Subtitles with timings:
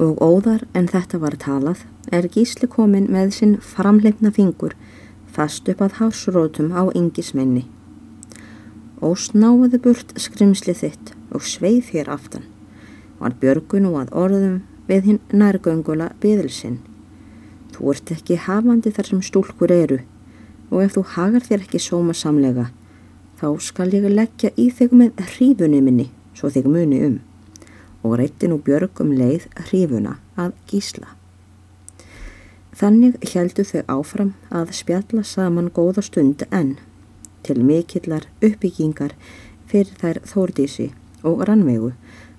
[0.00, 4.76] Og óðar en þetta var talað er gísli komin með sinn framleipna fingur
[5.30, 7.66] fast upp að hásrótum á yngismenni.
[9.04, 12.46] Og snáði burt skrimsli þitt og sveið hér aftan.
[13.20, 14.56] Var björgun og að orðum
[14.88, 16.80] við hinn nærgöngula byðilsinn.
[17.76, 20.00] Þú ert ekki hafandi þar sem stúlkur eru
[20.70, 22.70] og ef þú hagar þér ekki sóma samlega
[23.40, 26.06] þá skal ég leggja í þig með hrífunni minni
[26.36, 27.18] svo þig muni um
[28.02, 31.10] og reytti nú Björg um leið hrífuna að gísla.
[32.80, 36.78] Þannig heldu þau áfram að spjalla saman góða stund enn
[37.44, 39.12] til mikillar uppbyggingar
[39.68, 40.88] fyrir þær þórdísi
[41.26, 41.92] og rannvegu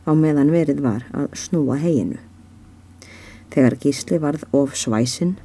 [0.07, 2.17] á meðan verið var að snúa heginu.
[3.53, 5.35] Þegar gísli varð of svæsin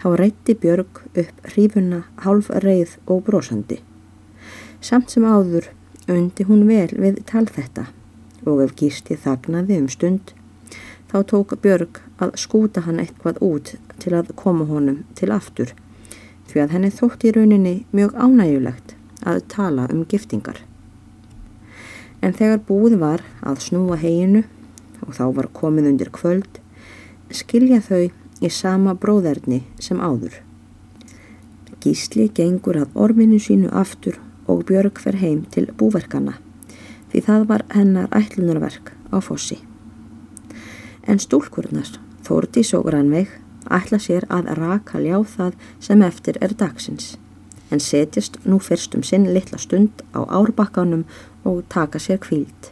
[0.00, 3.78] þá reytti Björg upp hrífuna hálf reið og brosandi.
[4.80, 5.70] Samt sem áður
[6.10, 7.90] undi hún vel við tal þetta
[8.46, 10.34] og ef Gísli þagnaði um stund
[11.10, 15.74] þá tók Björg að skúta hann eitthvað út til að koma honum til aftur
[16.50, 18.94] því að henni þótt í rauninni mjög ánægulegt
[19.26, 20.62] að tala um giftingar.
[22.20, 24.44] En þegar búið var að snúa heginu
[25.06, 26.60] og þá var komið undir kvöld
[27.30, 30.34] skilja þau í sama bróðerni sem áður.
[31.80, 34.18] Gísli gengur að orminu sínu aftur
[34.50, 36.36] og Björg fer heim til búverkana
[37.10, 39.58] því það var hennar ætlunarverk á fossi.
[41.06, 43.30] En stúlkurnar, Þórdís og Rannveig,
[43.70, 47.16] ætla sér að raka ljá það sem eftir er dagsins,
[47.70, 51.04] en setjast nú fyrst um sinn litla stund á árbakkanum
[51.44, 52.70] og taka sér kvíld.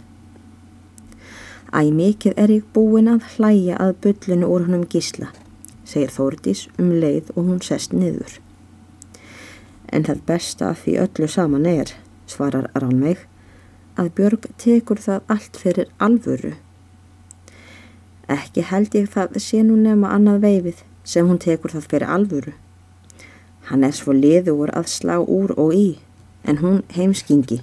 [1.69, 5.28] Æ mikið er ég búin að hlæja að byllinu úr húnum gísla,
[5.84, 8.39] segir Þórdís um leið og hún sest niður.
[9.92, 11.92] En það besta því öllu saman er,
[12.27, 13.28] svarar Rannveig,
[13.99, 16.55] að Björg tekur það allt fyrir alvöru.
[18.29, 22.53] Ekki held ég það sé nú nefna annað veifið sem hún tekur það fyrir alvöru.
[23.69, 25.89] Hann er svo liður að slá úr og í
[26.48, 27.63] en hún heimskingi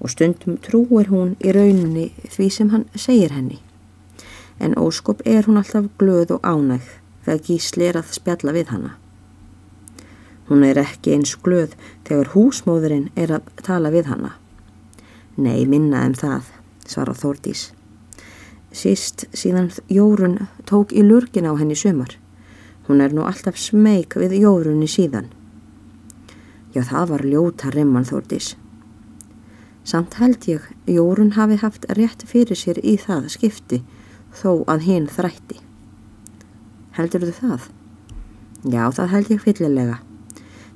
[0.00, 3.58] og stundum trúir hún í rauninni því sem hann segir henni.
[4.60, 6.88] En óskop er hún alltaf glöð og ánægð
[7.26, 8.96] þegar gísli er að spjalla við hanna.
[10.48, 11.74] Hún er ekki eins glöð
[12.08, 14.36] þegar húsmóðurinn er að tala við hanna.
[15.38, 16.48] Nei, minna en það,
[16.82, 17.68] svara Þórdís.
[18.74, 22.16] Síst síðan Jórun tók í lurgin á henni sumar.
[22.88, 25.28] Hún er nú alltaf smeg við Jórunni síðan.
[26.74, 28.56] Já, það var ljóta remman Þórdís.
[29.86, 33.78] Samt held ég Jórun hafi haft rétt fyrir sér í það skipti
[34.42, 35.62] þó að hinn þrætti.
[36.98, 37.70] Heldur þú það?
[38.66, 39.98] Já, það held ég fyllilega.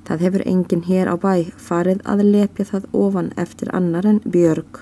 [0.03, 4.81] Það hefur enginn hér á bæ farið að lepja það ofan eftir annar en Björg.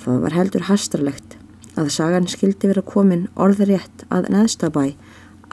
[0.00, 1.36] Það var heldur hastarlegt
[1.80, 4.94] að sagan skildi vera komin orðrétt að neðstabæ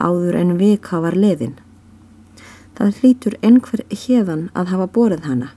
[0.00, 1.58] áður en vika var leðin.
[2.76, 5.48] Það hlýtur einhver hérðan að hafa borið hana,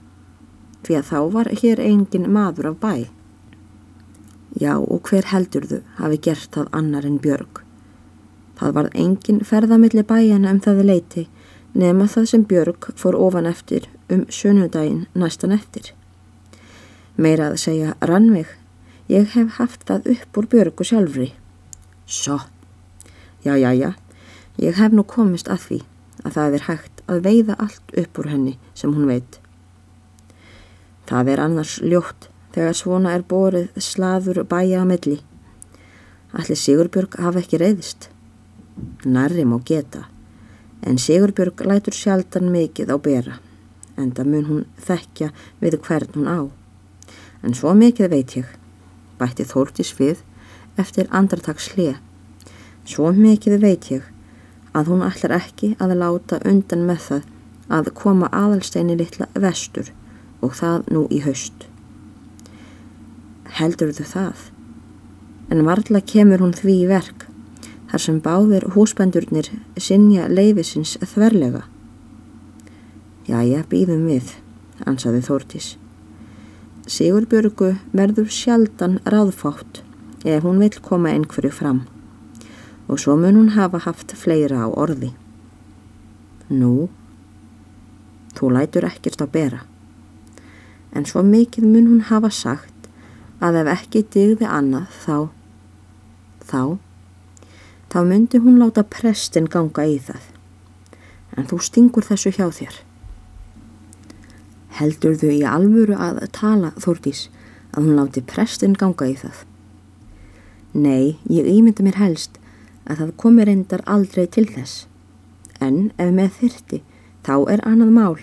[0.84, 2.94] því að þá var hér engin maður af bæ.
[4.56, 7.62] Já, og hver heldur þú hafi gert það annar en Björg?
[8.56, 11.26] Það var engin ferðamilli bæjana um það leiti
[11.76, 15.92] nema það sem Björg fór ofan eftir um sunnudaginn næstan eftir.
[17.16, 18.48] Meira að segja Rannveig,
[19.12, 21.28] ég hef haft það upp úr Björgu sjálfri.
[22.06, 22.38] Svo,
[23.44, 23.92] já, já, já,
[24.62, 25.80] ég hef nú komist að því
[26.24, 29.38] að það er hægt að veiða allt upp úr henni sem hún veit.
[31.06, 35.20] Það er annars ljótt þegar svona er borið slaður bæja að melli.
[36.36, 38.10] Allir Sigurbjörg hafa ekki reyðist.
[39.04, 40.06] Nærri má geta
[40.82, 43.36] en Sigurbjörg lætur sjaldan mikið á bera,
[43.96, 46.40] en það mun hún þekkja við hvern hún á.
[47.42, 48.48] En svo mikið veit ég,
[49.18, 50.22] bætti Þórtis við
[50.76, 51.96] eftir andartags hlið.
[52.86, 54.04] Svo mikið veit ég
[54.76, 57.30] að hún ætlar ekki að láta undan með það
[57.76, 59.90] að koma aðalsteini litla vestur
[60.44, 61.66] og það nú í haust.
[63.56, 64.44] Heldur þau það?
[65.50, 67.25] En varðla kemur hún því í verk
[67.90, 71.64] þar sem báðir húsbændurnir sinja leifisins þverlega.
[73.26, 74.30] Jæja, býðum við,
[74.86, 75.74] ansaði Þórtis.
[76.86, 79.82] Sigurbjörgu verður sjaldan ráðfátt
[80.26, 81.84] ef hún vil koma einhverju fram
[82.86, 85.10] og svo mun hún hafa haft fleira á orði.
[86.46, 86.86] Nú,
[88.38, 89.64] þú lætur ekkert á bera,
[90.94, 92.86] en svo mikið mun hún hafa sagt
[93.42, 95.16] að ef ekki digði annað þá,
[96.46, 96.62] þá
[97.96, 100.24] þá myndi hún láta prestin ganga í það.
[101.40, 102.74] En þú stingur þessu hjá þér.
[104.76, 107.30] Heldur þau í alvöru að tala, Þórdís,
[107.72, 109.38] að hún láti prestin ganga í það?
[110.76, 112.36] Nei, ég ímynda mér helst
[112.84, 114.84] að það komi reyndar aldrei til þess.
[115.56, 116.82] En ef með þyrti,
[117.24, 118.20] þá er annað mál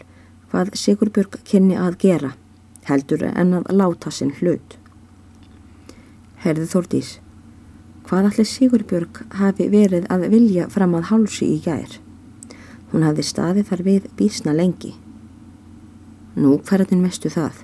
[0.53, 2.35] hvað Sigurbjörg kynni að gera,
[2.85, 4.77] heldur en að láta sinn hlut.
[6.45, 7.15] Herði Þórdís,
[8.07, 11.99] hvað allir Sigurbjörg hafi verið að vilja fram að hálsi í gær?
[12.91, 14.93] Hún hafði staðið þar við bísna lengi.
[16.35, 17.63] Nú, hverðin vestu það?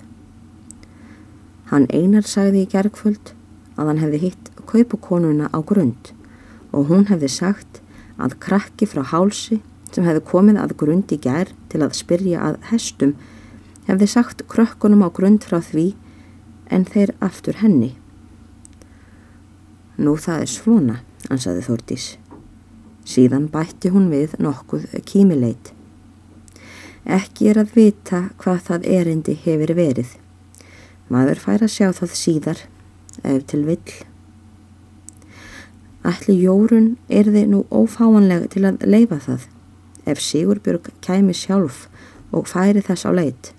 [1.69, 3.33] Hann einar sagði í gergföld
[3.77, 6.13] að hann hefði hitt kaupukonuna á grund
[6.73, 7.81] og hún hefði sagt
[8.21, 9.59] að krakki frá hálsi
[9.93, 13.15] sem hefði komið að grund í gær til að spyrja að hestum
[13.89, 15.87] hefði sagt krökkunum á grund frá því
[16.69, 17.95] en þeir aftur henni.
[19.99, 20.95] Nú það er svona,
[21.27, 22.05] ansaði Þórdís.
[23.03, 25.73] Síðan bætti hún við nokkuð kímileit.
[27.03, 30.13] Ekki er að vita hvað það erindi hefur verið.
[31.11, 32.63] Maður fær að sjá það síðar,
[33.27, 33.95] ef til vill.
[36.07, 39.49] Ætli Jórun er þið nú ófáanlega til að leifa það
[40.09, 41.87] ef Sigurbjörg kæmi sjálf
[42.31, 43.51] og færi þess á leit.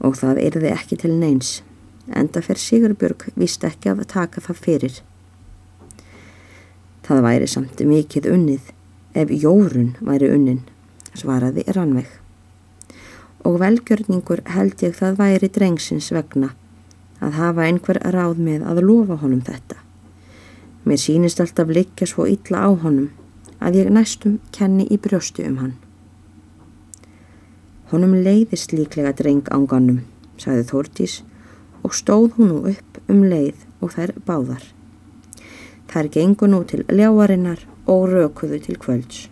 [0.00, 1.60] Og það er þið ekki til neins,
[2.10, 4.98] enda fer Sigurbjörg vist ekki að taka það fyrir.
[7.02, 8.72] Það væri samt mikið unnið
[9.18, 10.62] ef Jórun væri unnin,
[11.18, 12.10] svaraði Rannveig.
[13.46, 16.52] Og velgjörningur held ég það væri drengsins vegna
[17.22, 19.78] að hafa einhver ráð með að lofa honum þetta.
[20.86, 23.10] Mér sínist alltaf liggja svo illa á honum
[23.62, 25.74] að ég næstum kenni í brjóstu um hann.
[27.92, 30.00] Honum leiðist líklega dreng ánganum,
[30.40, 31.20] sagði Þórtís
[31.82, 34.64] og stóð hún nú upp um leið og þær báðar.
[35.90, 39.31] Þær gengu nú til ljáarinnar og rökuðu til kvölds.